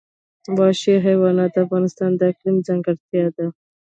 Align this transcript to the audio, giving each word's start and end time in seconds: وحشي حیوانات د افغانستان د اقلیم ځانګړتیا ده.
وحشي 0.57 0.93
حیوانات 1.05 1.49
د 1.53 1.57
افغانستان 1.65 2.11
د 2.15 2.21
اقلیم 2.31 2.57
ځانګړتیا 2.67 3.25
ده. 3.35 3.45